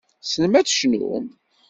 Tessnem 0.21 0.53
ad 0.59 0.65
tecnum. 0.67 1.25